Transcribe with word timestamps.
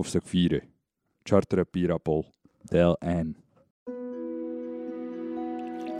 Hoofdstuk 0.00 0.26
4. 0.26 0.62
Charter 1.22 1.64
Pirapol. 1.64 2.24
Deel 2.62 2.96
1. 2.98 3.36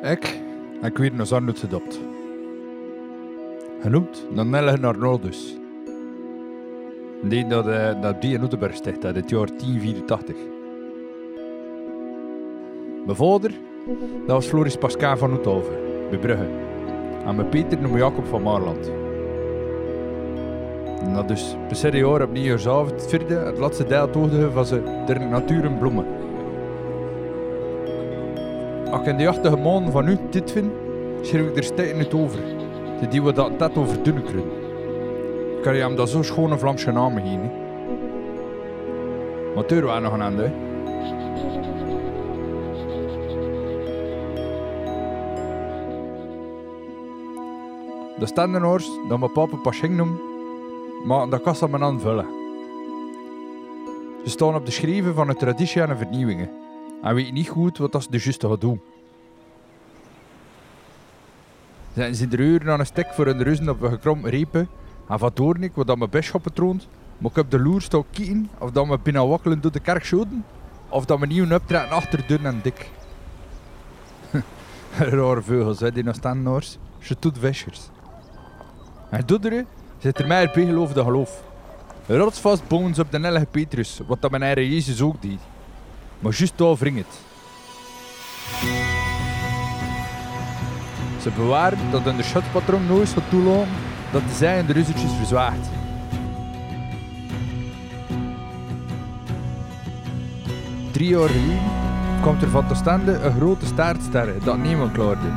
Ik, 0.02 0.40
ik 0.82 0.96
weer 0.96 1.14
naar 1.14 1.26
Zarnut 1.26 1.58
gedopt. 1.58 2.00
Genoemd 3.80 4.26
naar 4.30 4.86
Arnoldus. 4.86 5.56
Die 7.22 7.46
dat, 7.46 7.66
uh, 7.66 8.02
dat 8.02 8.22
die 8.22 8.34
in 8.34 8.42
Oetenburg 8.42 8.74
sticht, 8.74 9.04
uit 9.04 9.16
het 9.16 9.30
jaar 9.30 9.46
1084. 9.46 10.36
Mijn 13.04 13.16
vader, 13.16 13.52
dat 14.26 14.36
was 14.36 14.46
Floris 14.46 14.76
Pascal 14.76 15.16
van 15.16 15.32
Oethoven, 15.32 15.76
bij 16.10 16.18
Brugge. 16.18 16.48
En 17.24 17.36
mijn 17.36 17.48
Peter 17.48 17.80
noemde 17.80 17.98
Jacob 17.98 18.26
van 18.26 18.42
Maarland. 18.42 18.99
En 21.00 21.12
dat 21.14 21.28
dus 21.28 21.56
per 21.68 21.96
jaar 21.96 22.22
op 22.22 22.32
nieuwjaarsavond 22.32 22.90
het 22.90 23.06
vierde, 23.06 23.34
het 23.34 23.58
laatste 23.58 23.84
deel 23.84 24.10
toegde 24.10 24.50
van 24.50 24.66
ze 24.66 25.02
der 25.06 25.20
natuur 25.20 25.64
en 25.64 25.78
bloemen. 25.78 26.06
Als 28.90 29.00
ik 29.00 29.06
in 29.06 29.16
de 29.16 29.22
jachtige 29.22 29.56
maanden 29.56 29.92
van 29.92 30.04
nu 30.04 30.18
dit 30.30 30.52
vind, 30.52 30.72
schrijf 31.20 31.46
ik 31.46 31.56
er 31.56 31.64
stijgen 31.64 31.98
het 31.98 32.14
over. 32.14 32.40
De 33.00 33.08
die 33.08 33.22
we 33.22 33.32
dat 33.32 33.58
net 33.58 33.76
over 33.76 34.02
doen 34.02 34.22
kunnen. 34.22 34.44
Kan 35.62 35.74
je 35.74 35.80
hem 35.80 35.96
dat 35.96 36.08
zo 36.08 36.22
schone 36.22 36.58
Vlaamse 36.58 36.92
namen 36.92 37.22
geven? 37.22 37.50
Maar 39.54 39.66
deur 39.66 39.84
waren 39.84 40.02
nog 40.02 40.12
een 40.12 40.22
ander. 40.22 40.52
De 48.18 48.26
standenoors 48.26 48.90
dat 49.08 49.18
mijn 49.18 49.32
papa 49.32 49.56
Paching 49.56 49.96
noemt, 49.96 50.29
maar 51.04 51.28
dat 51.28 51.42
kan 51.42 51.56
ze 51.56 51.68
me 51.68 51.78
aanvullen. 51.78 52.26
Ze 54.24 54.30
staan 54.30 54.54
op 54.54 54.64
de 54.66 54.72
schrijven 54.72 55.14
van 55.14 55.26
de 55.26 55.34
traditie 55.34 55.82
en 55.82 55.96
vernieuwingen 55.96 56.50
en 57.02 57.14
weten 57.14 57.34
niet 57.34 57.48
goed 57.48 57.78
wat 57.78 57.92
dat 57.92 58.02
ze 58.02 58.10
de 58.10 58.18
juiste 58.18 58.48
gaan 58.48 58.58
doen. 58.58 58.80
Zijn 61.94 62.14
ze 62.14 62.28
de 62.28 62.36
uren 62.36 62.72
aan 62.72 62.80
een 62.80 62.86
stek 62.86 63.14
voor 63.14 63.26
hun 63.26 63.42
ruzen 63.42 63.68
op 63.68 63.82
een 63.82 63.90
gekrom 63.90 64.26
repen 64.26 64.68
en 65.08 65.18
van 65.18 65.30
doornik 65.34 65.74
wat 65.74 65.86
dat 65.86 65.98
mijn 65.98 66.10
bisschoppen 66.10 66.52
troont, 66.52 66.88
maar 67.18 67.30
ik 67.30 67.36
op 67.36 67.50
de 67.50 67.60
loer 67.60 67.82
staan 67.82 68.04
kijken 68.10 68.50
of 68.58 68.70
dat 68.70 68.86
we 68.86 68.98
binnen 69.02 69.28
wakkelen 69.28 69.60
door 69.60 69.72
de 69.72 69.80
kerk 69.80 70.04
schoten 70.04 70.44
of 70.88 71.04
dat 71.04 71.18
we 71.18 71.26
nieuw 71.26 71.54
optreden 71.54 71.90
achter 71.90 72.24
dun 72.26 72.46
en 72.46 72.60
dik. 72.62 72.90
Rare 74.98 75.42
vogels, 75.42 75.80
hè, 75.80 75.92
die 75.92 76.04
nog 76.04 76.14
staan 76.14 76.42
noors. 76.42 76.78
Ze 76.98 77.16
doet 77.18 77.38
vissers. 77.38 77.88
En 79.10 79.22
doederen 79.26 79.66
zit 80.00 80.18
er 80.18 80.26
bijgeloof 80.26 80.92
de 80.92 81.02
geloof. 81.02 81.42
Rotsvast 82.06 82.68
boons 82.68 82.98
op 82.98 83.10
de 83.10 83.18
nellige 83.18 83.46
Petrus, 83.50 84.00
wat 84.06 84.20
dat 84.20 84.30
mijn 84.30 84.42
eigen 84.42 84.68
Jezus 84.68 85.00
ook 85.02 85.22
deed. 85.22 85.40
Maar 86.18 86.32
juist 86.32 86.58
daar 86.58 86.76
wring 86.76 86.96
het. 86.96 87.18
Ze 91.22 91.30
bewaren 91.36 91.90
dat 91.90 92.02
hun 92.02 92.24
schutspatroon 92.24 92.86
nooit 92.86 93.08
zal 93.08 93.22
toelaten 93.28 93.68
dat 94.12 94.22
de 94.22 94.34
zij 94.34 94.58
en 94.58 94.66
de 94.66 94.72
ruzzetjes 94.72 95.12
verzwaagt. 95.12 95.68
Drie 100.90 101.08
jaar 101.08 101.28
geleden 101.28 101.58
komt 102.22 102.42
er 102.42 102.48
van 102.48 102.68
te 102.68 102.74
stande 102.74 103.12
een 103.12 103.32
grote 103.32 103.66
staartsterre 103.66 104.34
dat 104.44 104.58
niemand 104.58 104.92
klaarde. 104.92 105.28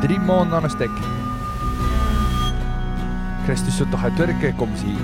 Drie 0.00 0.18
maanden 0.18 0.56
aan 0.56 0.64
een 0.64 0.70
stek. 0.70 1.21
Christus 3.44 3.76
zou 3.76 3.88
toch 3.88 4.04
uit 4.04 4.18
werken, 4.18 4.56
kom 4.56 4.76
ze 4.76 4.84
hier. 4.84 4.96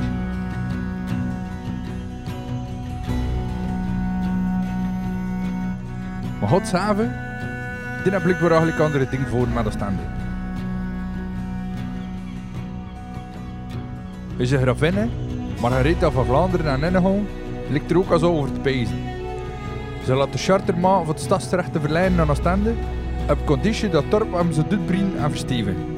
Maar 6.40 6.48
God 6.48 6.66
saven, 6.66 7.12
die 8.02 8.12
heb 8.12 8.22
blijkbaar 8.22 8.50
eigenlijk 8.50 8.80
andere 8.80 9.08
dingen 9.10 9.28
voor 9.28 9.48
met 9.48 9.64
de 9.64 9.70
stande. 9.70 10.02
Is 14.36 14.50
een 14.50 14.60
gravinne, 14.60 15.08
Margaretha 15.60 16.10
van 16.10 16.24
Vlaanderen 16.24 16.72
en 16.72 16.80
Nennegon, 16.80 17.26
ligt 17.70 17.90
er 17.90 17.98
ook 17.98 18.10
al 18.10 18.18
zo 18.18 18.36
over 18.36 18.52
te 18.52 18.60
pezen. 18.60 18.98
Ze 20.04 20.14
laat 20.14 20.32
de 20.32 20.38
charterma 20.38 20.98
voor 20.98 21.14
het 21.14 21.20
stadsrecht 21.20 21.72
te 21.72 21.80
verleiden 21.80 22.20
aan 22.20 22.30
Oostende, 22.30 22.74
op 23.30 23.46
conditie 23.46 23.88
dat 23.88 24.10
dorp 24.10 24.32
hem 24.32 24.52
ze 24.52 24.66
doet 24.68 24.90
en 25.16 25.30
versteven. 25.30 25.97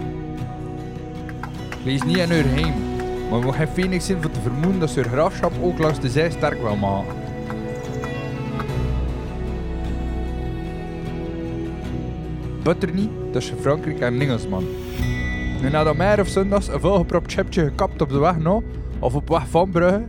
Lees 1.85 2.03
niet 2.03 2.21
aan 2.21 2.31
haar 2.31 2.45
heim, 2.45 2.75
maar 3.31 3.41
we 3.41 3.53
geen 3.53 3.69
phoenix 3.69 4.07
zijn 4.07 4.23
voor 4.23 4.31
te 4.31 4.41
vermoeden 4.41 4.81
dat 4.81 4.91
ze 4.91 5.01
haar 5.01 5.11
graafschap 5.11 5.53
ook 5.63 5.79
langs 5.79 6.01
de 6.01 6.09
zij 6.09 6.31
sterk 6.31 6.63
wil 6.63 6.77
maken. 6.77 7.15
Butterny, 12.63 13.09
dat 13.33 13.43
is 13.43 13.53
Frankrijk 13.61 14.01
en 14.01 14.21
Engelsman. 14.21 14.65
En 15.63 15.73
nadat 15.73 15.97
mij 15.97 16.21
of 16.21 16.29
zondags 16.29 16.69
een 16.69 16.81
volgepropt 16.81 17.33
chipje 17.33 17.65
gekapt 17.65 18.03
op 18.03 18.09
de 18.09 18.19
weg 18.19 18.39
nou, 18.39 18.62
of 18.99 19.15
op 19.15 19.29
weg 19.29 19.49
van 19.49 19.71
Brugge, 19.71 20.05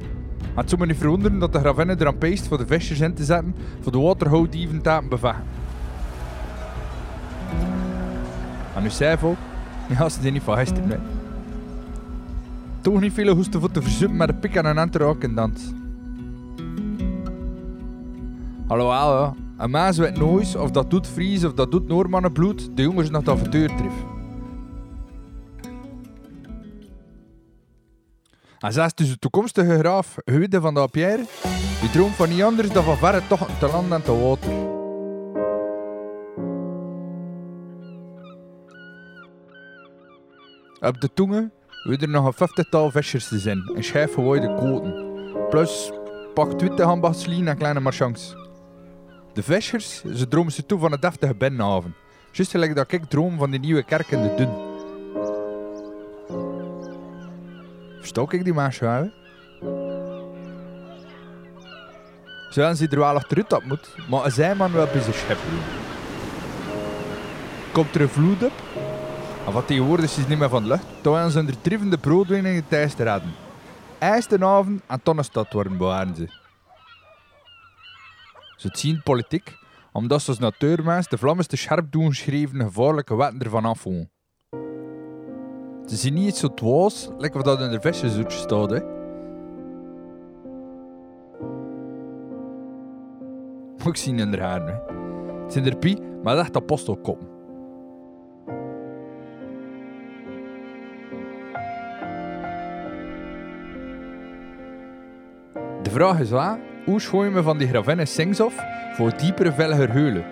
had 0.53 0.69
zo 0.69 0.77
me 0.77 0.85
niet 0.85 0.97
verwonderen 0.97 1.39
dat 1.39 1.53
de 1.53 1.59
gravinne 1.59 1.95
er 1.95 2.07
aan 2.07 2.17
peest 2.17 2.47
voor 2.47 2.57
de 2.57 2.65
visjes 2.67 2.99
in 2.99 3.13
te 3.13 3.23
zetten 3.23 3.55
voor 3.81 3.91
de 3.91 3.99
waterhoudieven 3.99 4.81
te 4.81 5.01
bevechten. 5.09 5.43
En 8.75 8.83
nu 8.83 8.89
zei 8.89 9.17
ook, 9.23 9.37
ja, 9.89 10.09
ze 10.09 10.21
zijn 10.21 10.33
niet 10.33 10.43
van 10.43 10.57
gisteren, 10.57 10.87
nee. 10.87 11.20
Toch 12.81 12.99
niet 12.99 13.13
veel 13.13 13.35
hoesten 13.35 13.59
voor 13.59 13.71
te 13.71 13.81
verzuipen 13.81 14.17
met 14.17 14.27
de 14.27 14.33
pik 14.33 14.55
en 14.55 14.77
een 14.77 14.91
in 15.19 15.35
dans. 15.35 15.73
Hallo, 18.67 18.89
hallo. 18.89 19.35
Een 19.57 19.71
mens 19.71 19.97
weet 19.97 20.17
nooit 20.17 20.55
of 20.55 20.71
dat 20.71 20.89
doet 20.89 21.07
Fries 21.07 21.43
of 21.43 21.53
dat 21.53 21.71
doet 21.71 21.87
Noormannenbloed, 21.87 22.77
de 22.77 22.81
jongens 22.81 23.09
nog 23.09 23.23
dat 23.23 23.35
avontuur 23.35 23.67
tref. 23.75 23.93
En 28.59 28.73
zelfs 28.73 28.95
dus 28.95 29.09
de 29.09 29.17
toekomstige 29.19 29.77
graaf 29.77 30.15
Guide 30.25 30.61
van 30.61 30.73
de 30.73 30.87
Pierre, 30.91 31.25
die 31.81 31.89
droomt 31.89 32.15
van 32.15 32.29
niet 32.29 32.43
anders 32.43 32.71
dan 32.71 32.83
van 32.83 32.97
verre 32.97 33.21
toch 33.27 33.47
te 33.59 33.67
land 33.67 33.91
en 33.91 34.03
te 34.03 34.17
water. 34.17 34.69
Op 40.79 41.01
de 41.01 41.09
tongen 41.13 41.51
wil 41.83 41.97
er 41.97 42.09
nog 42.09 42.25
een 42.25 42.33
vijftigtal 42.33 42.91
visjes 42.91 43.27
te 43.27 43.39
zijn 43.39 43.71
en 43.75 43.83
schijf 43.83 44.13
gewaaide 44.13 44.55
koten. 44.55 45.09
Plus 45.49 45.91
pak 46.33 46.53
twintig 46.57 46.85
ambachtslien 46.85 47.47
en 47.47 47.57
kleine 47.57 47.79
marchands. 47.79 48.35
De 49.33 49.43
vissers, 49.43 50.03
ze 50.13 50.27
dromen 50.27 50.51
ze 50.51 50.65
toe 50.65 50.79
van 50.79 50.91
een 50.91 50.99
deftige 50.99 51.35
binnenhaven. 51.35 51.95
Juist 52.31 52.51
gelijk 52.51 52.75
dat 52.75 52.91
ik 52.91 53.05
droom 53.05 53.37
van 53.37 53.51
die 53.51 53.59
nieuwe 53.59 53.83
kerk 53.83 54.07
in 54.07 54.21
de 54.21 54.33
Dun. 54.35 54.49
Verstok 57.99 58.33
ik 58.33 58.43
die 58.43 58.53
wel? 58.53 59.11
Zullen 62.49 62.77
ze 62.77 62.87
er 62.87 62.99
wel 62.99 63.15
achteruit 63.15 63.49
dat 63.49 63.63
moet, 63.63 63.95
maar 64.09 64.25
een 64.25 64.31
zijman 64.31 64.71
wel 64.71 64.87
zijn 64.91 65.13
schip. 65.13 65.37
Komt 67.71 67.95
er 67.95 68.01
een 68.01 68.09
vloed 68.09 68.43
op? 68.43 68.53
En 69.45 69.53
wat 69.53 69.67
tegenwoordig 69.67 70.17
is 70.17 70.27
niet 70.27 70.39
meer 70.39 70.49
van 70.49 70.63
de 70.63 70.67
lucht, 70.69 70.85
terwijl 71.01 71.29
ze 71.29 71.39
er 71.39 71.61
treffende 71.61 71.97
broodwinningen 71.97 72.67
thuis 72.67 72.93
te 72.93 73.03
redden. 73.03 73.31
Eerste 73.99 74.45
avond 74.45 74.81
en 74.87 75.03
tonnenstad 75.03 75.53
worden 75.53 75.77
bewaren 75.77 76.15
ze. 76.15 76.27
Ze 78.55 78.69
zien 78.71 79.01
politiek, 79.03 79.57
omdat 79.91 80.21
ze 80.21 80.29
als 80.29 80.39
natuurmens 80.39 81.07
de 81.07 81.17
vlammen 81.17 81.47
te 81.47 81.55
scherp 81.55 81.91
doen 81.91 82.13
schreven 82.13 82.61
gevaarlijke 82.61 83.15
wetten 83.15 83.39
ervan 83.39 83.65
afvoeren. 83.65 84.11
Ze 85.85 85.95
zien 85.95 86.13
niet 86.13 86.35
zo 86.35 86.53
dwaas, 86.53 87.09
lekker 87.17 87.43
wat 87.43 87.57
dat 87.57 87.67
in 87.67 87.71
de 87.71 87.81
vissenzoetje 87.81 88.37
staat. 88.37 88.69
Hè. 88.69 88.79
Ook 93.87 93.95
zien 93.95 94.19
in 94.19 94.39
haar. 94.39 94.65
Hè. 94.65 94.93
Het 95.43 95.53
zijn 95.53 95.65
er 95.65 95.77
pie, 95.77 96.01
maar 96.23 96.37
echt 96.37 96.55
apostelkop. 96.55 97.30
De 105.91 105.97
vraag 105.97 106.19
is 106.19 106.29
waar, 106.29 106.59
hoe 106.85 107.01
schooi 107.01 107.27
je 107.27 107.35
me 107.35 107.43
van 107.43 107.57
die 107.57 107.67
gravinne 107.67 108.05
Singsof 108.05 108.53
voor 108.93 109.17
diepere 109.17 109.51
velliger 109.51 109.91
heulen? 109.91 110.25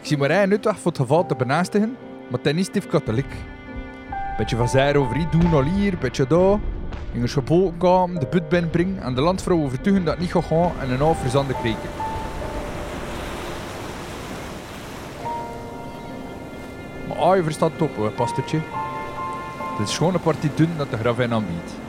Ik 0.00 0.06
zie 0.06 0.16
maar 0.16 0.30
één 0.30 0.50
uitweg 0.50 0.78
voor 0.78 0.90
het 0.90 1.00
geval 1.00 1.26
te 1.26 1.34
benaastigen, 1.34 1.96
maar 2.28 2.40
ten 2.40 2.58
is 2.58 2.70
katholiek. 2.90 3.34
Beetje 4.36 4.56
van 4.56 4.68
zij 4.68 4.96
over 4.96 5.16
iets 5.16 5.30
doen 5.30 5.52
al 5.52 5.62
hier, 5.62 5.98
beetje 5.98 6.26
daar. 6.26 6.58
In 7.12 7.22
een 7.22 7.28
geboten 7.28 7.80
gaan, 7.80 8.14
de 8.14 8.26
put 8.26 8.48
binnenbrengen 8.48 9.02
en 9.02 9.14
de 9.14 9.20
landvrouw 9.20 9.62
overtuigen 9.62 10.04
dat 10.04 10.14
het 10.14 10.22
niet 10.22 10.32
gaat 10.32 10.44
gaan 10.44 10.72
en 10.80 10.90
een 10.90 10.98
half 10.98 11.20
verzande 11.20 11.54
kreken. 11.54 11.90
Maar 17.08 17.16
ah, 17.16 17.36
je 17.36 17.42
verstaat 17.42 17.82
op, 17.82 17.96
hoor, 17.96 18.10
pastortje. 18.10 18.60
Het 19.78 19.88
is 19.88 19.96
gewoon 19.96 20.14
een 20.14 20.20
partij 20.20 20.50
dun 20.54 20.70
dat 20.76 20.90
de 20.90 20.96
gravin 20.96 21.32
aanbiedt. 21.32 21.87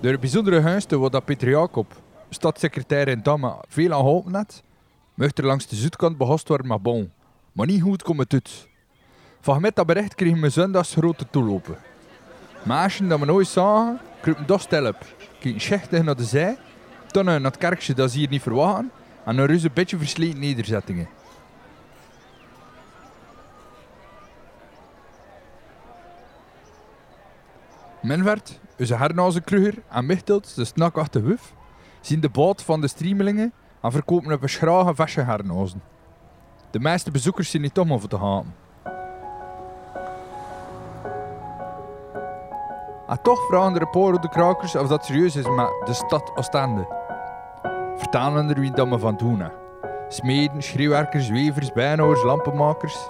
Een 0.00 0.20
bijzondere 0.20 0.62
gunsten 0.62 1.00
wat 1.00 1.12
dat 1.12 1.24
Pieter 1.24 1.48
Jacob, 1.48 1.92
stadssecretair 2.30 3.08
in 3.08 3.22
Damme, 3.22 3.54
veel 3.68 3.92
aan 3.92 3.98
geholpen 3.98 4.34
had, 4.34 4.62
mocht 5.14 5.38
er 5.38 5.46
langs 5.46 5.66
de 5.66 5.76
zuidkant 5.76 6.18
behost 6.18 6.48
worden 6.48 6.66
met 6.66 6.82
bon. 6.82 7.12
Maar 7.52 7.66
niet 7.66 7.82
goed 7.82 8.02
komt 8.02 8.18
het 8.18 8.32
uit. 8.32 9.60
Met 9.60 9.76
dat 9.76 9.86
bericht 9.86 10.14
kregen 10.14 10.40
we 10.40 10.48
zondags 10.48 10.94
grote 10.94 11.26
toelopen. 11.30 11.76
Meisjes 12.62 13.08
dat 13.08 13.18
we 13.18 13.26
nooit 13.26 13.46
zagen, 13.46 14.00
kropen 14.20 14.46
dostel 14.46 14.86
op, 14.86 15.06
keken 15.40 15.60
schichtig 15.60 16.02
naar 16.02 16.16
de 16.16 16.24
zij, 16.24 16.56
toen 17.06 17.24
naar 17.24 17.42
het 17.42 17.58
kerkje 17.58 17.94
dat 17.94 18.10
ze 18.10 18.18
hier 18.18 18.28
niet 18.28 18.42
verwachten, 18.42 18.90
en 19.24 19.38
een 19.38 19.46
reuze 19.46 19.70
beetje 19.74 19.98
versleten 19.98 20.40
nederzettingen. 20.40 21.08
Menvert, 28.08 28.60
onze 28.78 28.96
hernazenkruger 28.96 29.74
en 29.90 30.06
Michtelt, 30.06 30.56
de 30.56 30.64
snakachtige 30.64 31.26
wuf, 31.26 31.52
zien 32.00 32.20
de 32.20 32.28
boot 32.28 32.62
van 32.62 32.80
de 32.80 32.88
streamelingen 32.88 33.52
en 33.82 33.92
verkopen 33.92 34.32
op 34.32 34.42
een 34.42 34.48
schrage. 34.48 35.74
De 36.70 36.80
meeste 36.80 37.10
bezoekers 37.10 37.50
zijn 37.50 37.62
niet 37.62 37.78
om 37.78 37.92
over 37.92 38.08
te 38.08 38.18
gaan. 38.18 38.54
En 43.08 43.22
toch 43.22 43.46
vragen 43.46 43.72
de 43.72 43.78
reporter 43.78 44.30
krakers 44.30 44.76
of 44.76 44.88
dat 44.88 45.04
serieus 45.04 45.36
is 45.36 45.48
met 45.48 45.70
de 45.84 45.94
stad 45.94 46.32
Oostende. 46.34 46.86
Vertalen 47.96 48.48
er 48.48 48.60
wie 48.60 48.70
dat 48.70 48.88
me 48.88 48.98
van 48.98 49.16
doen. 49.16 49.42
Smeden, 50.08 50.62
schreeuwwerkers, 50.62 51.28
wevers, 51.28 51.72
bijnhouders, 51.72 52.24
lampenmakers. 52.24 53.08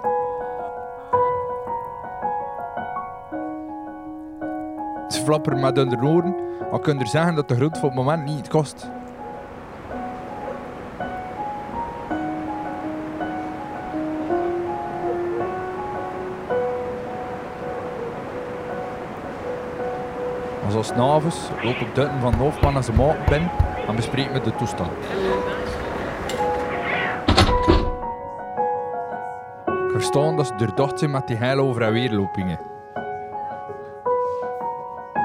Met 5.29 5.77
hun 5.77 6.05
oren, 6.05 6.35
maar 6.71 6.79
kunnen 6.79 7.03
er 7.03 7.09
zeggen 7.09 7.35
dat 7.35 7.47
de 7.47 7.55
grond 7.55 7.77
voor 7.77 7.89
het 7.89 7.97
moment 7.97 8.25
niet 8.25 8.47
kost. 8.47 8.89
Als 20.65 20.75
als 20.75 20.93
navens 20.95 21.49
lopen 21.63 21.87
duiten 21.93 22.19
van 22.19 22.31
de 22.31 22.37
hoofdman 22.37 22.75
en 22.75 22.83
zijn 22.83 22.97
maat 22.97 23.25
binnen 23.25 23.51
en 23.87 23.95
bespreken 23.95 24.31
met 24.31 24.43
de 24.43 24.55
toestand. 24.55 24.91
Ik 29.65 29.91
verstaan 29.91 30.35
dat 30.35 30.47
ze 30.47 30.55
doordacht 30.55 30.99
zijn 30.99 31.11
met 31.11 31.27
die 31.27 31.37
heil 31.37 31.59
over 31.59 31.81
en 31.81 31.91
weerlopingen. 31.91 32.59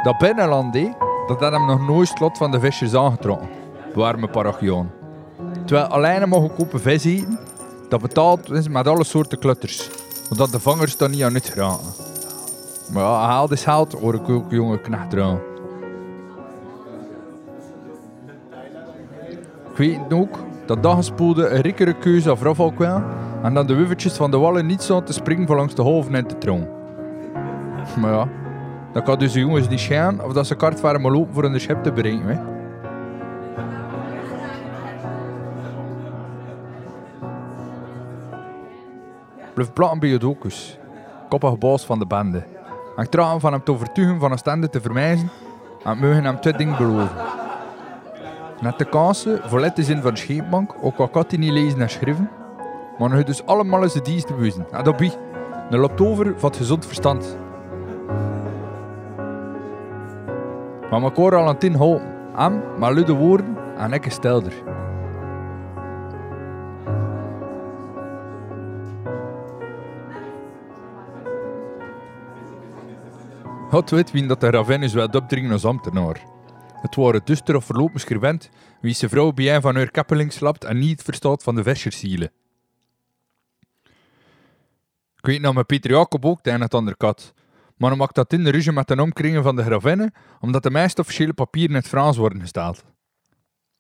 Dat 0.05 0.19
binnenland, 0.19 0.75
hé, 0.75 0.93
dat 1.27 1.41
had 1.41 1.53
hem 1.53 1.67
nog 1.67 1.87
nooit 1.87 2.09
slot 2.09 2.37
van 2.37 2.51
de 2.51 2.61
visjes 2.61 2.95
aangetrokken. 2.95 3.49
Warme 3.95 4.29
parochiaan. 4.29 4.91
Terwijl 5.65 5.87
alleen 5.87 6.29
mogen 6.29 6.55
kopen 6.55 6.81
vis 6.81 7.05
eten, 7.05 7.39
dat 7.89 8.01
betaald 8.01 8.69
met 8.69 8.89
alle 8.89 9.05
soorten 9.05 9.39
klutters. 9.39 9.91
Omdat 10.31 10.53
de 10.53 10.61
vangers 10.61 10.97
dan 10.97 11.11
niet 11.11 11.23
aan 11.23 11.35
het 11.35 11.49
geraken. 11.49 11.87
Maar 12.93 13.03
ja, 13.03 13.27
haal 13.27 13.53
is 13.53 13.65
geld, 13.65 13.93
hoor 13.93 14.15
ik 14.15 14.29
ook 14.29 14.51
jonge 14.51 14.81
knecht 14.81 15.13
eraan. 15.13 15.39
Ik 19.71 19.77
weet 19.77 20.13
ook 20.13 20.39
dat 20.67 20.83
dat 20.83 20.97
gespoelde 20.97 21.49
een 21.49 21.61
rikkere 21.61 21.95
keuze 21.95 22.33
of 22.33 22.45
afval 22.45 22.73
kwam 22.73 23.05
en 23.43 23.55
dat 23.55 23.69
de 23.69 23.75
wuffertjes 23.75 24.13
van 24.13 24.31
de 24.31 24.39
wallen 24.39 24.67
niet 24.67 24.83
zouden 24.83 25.09
te 25.09 25.15
springen 25.15 25.47
voor 25.47 25.57
langs 25.57 25.75
de 25.75 25.83
golven 25.83 26.15
in 26.15 26.27
te 26.27 26.39
troon. 26.39 26.67
Maar 28.01 28.13
ja, 28.13 28.29
dat 28.95 29.03
kan 29.03 29.19
dus 29.19 29.33
de 29.33 29.41
jongens 29.41 29.69
niet 29.69 29.81
schijnen 29.81 30.25
of 30.25 30.33
dat 30.33 30.47
ze 30.47 30.55
kart 30.55 30.81
waren 30.81 31.01
lopen 31.13 31.35
voor 31.35 31.45
een 31.45 31.61
schip 31.61 31.83
te 31.83 31.93
bereiken. 31.93 32.27
Hè. 32.27 32.39
Blijf 39.55 39.73
platten 39.73 39.99
bij 39.99 40.09
je 40.09 40.19
docus. 40.19 40.79
Koppig 41.29 41.59
baas 41.59 41.85
van 41.85 41.99
de 41.99 42.07
bende. 42.07 42.45
En 42.97 43.09
hem 43.09 43.41
van 43.41 43.53
hem 43.53 43.65
te 43.65 43.73
overtuigen 43.73 44.21
van 44.21 44.33
een 44.33 44.39
stande 44.39 44.71
te 44.71 44.81
vermijzen 44.81 45.31
en 45.85 45.99
mogen 45.99 46.25
hem 46.25 46.41
twee 46.41 46.57
dingen 46.57 46.77
beloven. 46.77 47.17
Net 48.61 48.79
de 48.79 48.85
kansen 48.85 49.41
voor 49.45 49.61
letters 49.61 49.89
in 49.89 50.03
van 50.03 50.15
de 50.15 50.21
scheepbank, 50.21 50.75
ook 50.83 50.99
al 50.99 51.09
kan 51.09 51.25
hij 51.29 51.39
niet 51.39 51.53
lezen 51.53 51.81
en 51.81 51.91
schrijven, 51.91 52.31
maar 52.99 53.11
hij 53.11 53.25
dus 53.25 53.47
allemaal 53.47 53.83
de 53.93 54.03
dienst 54.03 54.31
te. 54.37 54.67
En 54.71 54.85
dat 54.85 54.97
een 55.71 55.79
loopt 55.79 56.01
over 56.01 56.35
van 56.37 56.49
het 56.49 56.59
gezond 56.59 56.87
verstand. 56.87 57.37
Maar 60.95 61.03
elkaar 61.03 61.35
al 61.35 61.49
aan 61.49 61.59
tien 61.59 61.75
houden. 61.75 62.33
Hem, 62.35 62.79
maar 62.79 62.93
luide 62.93 63.13
woorden 63.13 63.77
en 63.77 63.93
ik 63.93 64.11
stelder. 64.11 64.53
God 73.71 73.91
weet 73.91 74.11
wie 74.11 74.27
dat 74.27 74.41
de 74.41 74.51
Ravenus 74.51 74.93
wel 74.93 75.07
opdringen 75.07 75.53
als 75.53 75.65
ambtenaar. 75.65 76.23
Het 76.81 76.95
waren 76.95 77.21
duster 77.25 77.57
of 77.57 77.65
verlopen 77.65 78.01
scrivent 78.01 78.51
wie 78.81 78.95
zijn 78.95 79.11
vrouw 79.11 79.33
bij 79.33 79.55
een 79.55 79.61
van 79.61 79.77
haar 79.77 79.91
kappeling 79.91 80.33
slapt 80.33 80.65
en 80.65 80.79
niet 80.79 81.03
verstaat 81.03 81.43
van 81.43 81.55
de 81.55 81.63
versjersielen. 81.63 82.31
Ik 85.17 85.27
weet 85.27 85.41
nou 85.41 85.55
met 85.55 85.67
Pieter 85.67 85.91
Jacob 85.91 86.25
ook 86.25 86.43
de 86.43 86.51
een 86.51 86.61
het 86.61 86.75
ander 86.75 86.97
kat. 86.97 87.35
Maar 87.77 87.91
dan 87.91 87.99
maakt 87.99 88.15
dat 88.15 88.33
in 88.33 88.45
de 88.45 88.51
ruzie 88.51 88.73
met 88.73 88.89
de 88.89 89.03
omkringen 89.03 89.43
van 89.43 89.57
de 89.57 89.63
gravinnen, 89.63 90.13
omdat 90.41 90.63
de 90.63 90.71
meeste 90.71 91.01
officiële 91.01 91.33
papieren 91.33 91.71
in 91.71 91.77
het 91.77 91.89
Frans 91.89 92.17
worden 92.17 92.41
gesteld. 92.41 92.85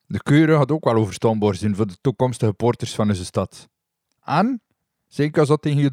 De 0.06 0.22
keuren 0.22 0.56
had 0.56 0.70
ook 0.70 0.84
wel 0.84 0.94
overstaanbaar 0.94 1.54
zijn 1.54 1.76
voor 1.76 1.86
de 1.86 1.96
toekomstige 2.00 2.52
porters 2.52 2.94
van 2.94 3.08
onze 3.08 3.24
stad. 3.24 3.68
En, 4.22 4.62
zeker 5.06 5.40
als 5.40 5.48
dat 5.48 5.62
tegen 5.62 5.80
je 5.80 5.90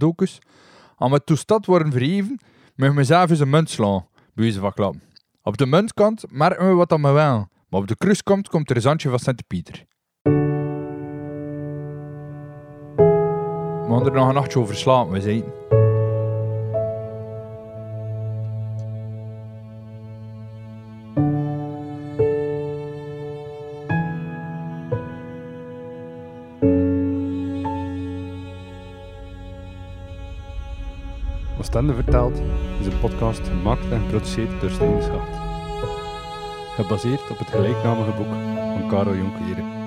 als 0.96 1.12
we 1.12 1.24
toe 1.24 1.38
stad 1.38 1.66
worden 1.66 1.92
verheven, 1.92 2.40
mogen 2.76 2.96
we 2.96 3.04
zelf 3.04 3.30
eens 3.30 3.40
een 3.40 3.50
munt 3.50 3.70
slaan, 3.70 4.08
bij 4.34 4.52
van 4.52 4.74
klap. 4.74 4.96
Op 5.42 5.58
de 5.58 5.66
muntkant 5.66 6.24
merken 6.32 6.68
we 6.68 6.74
wat 6.74 6.90
dat 6.90 7.00
me 7.00 7.12
wel, 7.12 7.48
maar 7.70 7.80
op 7.80 7.88
de 7.88 7.96
kruiskant 7.96 8.50
komt 8.50 8.70
er 8.70 8.76
een 8.76 8.82
zandje 8.82 9.10
van 9.10 9.20
Sint-Pieter. 9.20 9.86
We 13.92 13.98
hadden 13.98 14.14
er 14.14 14.20
nog 14.20 14.28
een 14.28 14.34
nachtje 14.34 14.60
over 14.60 14.76
slapen. 14.76 15.81
Oostende 31.72 31.94
vertelt 31.94 32.42
is 32.80 32.86
een 32.86 33.00
podcast 33.00 33.48
gemaakt 33.48 33.92
en 33.92 34.00
geproduceerd 34.02 34.62
door 34.62 34.70
Schacht. 34.70 35.38
Gebaseerd 36.76 37.30
op 37.30 37.38
het 37.38 37.48
gelijknamige 37.48 38.12
boek 38.12 38.34
van 38.74 38.88
Karel 38.88 39.16
Jonkeren. 39.16 39.81